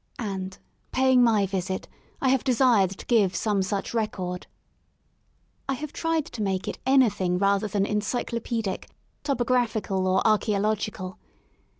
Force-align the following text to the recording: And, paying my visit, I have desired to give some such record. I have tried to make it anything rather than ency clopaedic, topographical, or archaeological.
And, 0.17 0.57
paying 0.91 1.21
my 1.23 1.45
visit, 1.45 1.87
I 2.21 2.29
have 2.29 2.43
desired 2.43 2.89
to 2.89 3.05
give 3.05 3.35
some 3.35 3.61
such 3.61 3.93
record. 3.93 4.47
I 5.69 5.75
have 5.75 5.93
tried 5.93 6.25
to 6.25 6.41
make 6.41 6.67
it 6.67 6.79
anything 6.87 7.37
rather 7.37 7.67
than 7.67 7.85
ency 7.85 8.23
clopaedic, 8.25 8.85
topographical, 9.23 10.07
or 10.07 10.25
archaeological. 10.27 11.19